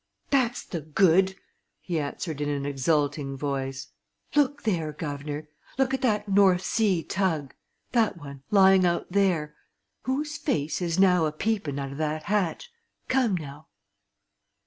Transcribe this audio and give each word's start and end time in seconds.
"That's 0.31 0.63
the 0.65 0.81
good!" 0.81 1.35
he 1.79 1.99
answered 1.99 2.41
in 2.41 2.49
an 2.49 2.65
exulting 2.65 3.37
voice. 3.37 3.89
"Look 4.33 4.63
there, 4.63 4.91
guv'nor! 4.93 5.47
Look 5.77 5.93
at 5.93 6.01
that 6.01 6.27
North 6.27 6.63
Sea 6.63 7.03
tug 7.03 7.53
that 7.91 8.17
one, 8.17 8.41
lying 8.49 8.83
out 8.83 9.11
there! 9.11 9.53
Whose 10.05 10.37
face 10.37 10.81
is, 10.81 10.97
now 10.97 11.27
a 11.27 11.31
peeping 11.31 11.77
out 11.77 11.91
o' 11.91 11.95
that 11.97 12.23
hatch? 12.23 12.71
Come, 13.09 13.35
now?" 13.35 13.67